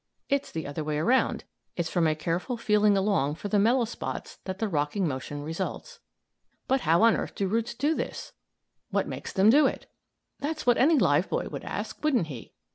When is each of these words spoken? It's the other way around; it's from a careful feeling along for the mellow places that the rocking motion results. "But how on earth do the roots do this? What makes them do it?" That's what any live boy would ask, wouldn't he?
It's 0.29 0.49
the 0.51 0.65
other 0.65 0.83
way 0.83 0.97
around; 0.97 1.43
it's 1.75 1.91
from 1.91 2.07
a 2.07 2.15
careful 2.15 2.57
feeling 2.57 2.97
along 2.97 3.35
for 3.35 3.49
the 3.49 3.59
mellow 3.59 3.85
places 3.85 4.39
that 4.45 4.57
the 4.57 4.67
rocking 4.67 5.07
motion 5.07 5.43
results. 5.43 5.99
"But 6.67 6.81
how 6.81 7.03
on 7.03 7.15
earth 7.15 7.35
do 7.35 7.45
the 7.47 7.53
roots 7.53 7.75
do 7.75 7.93
this? 7.93 8.33
What 8.89 9.07
makes 9.07 9.31
them 9.31 9.51
do 9.51 9.67
it?" 9.67 9.85
That's 10.39 10.65
what 10.65 10.79
any 10.79 10.97
live 10.97 11.29
boy 11.29 11.49
would 11.49 11.63
ask, 11.63 12.03
wouldn't 12.03 12.25
he? 12.29 12.51